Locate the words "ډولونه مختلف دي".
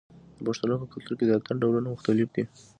1.61-2.43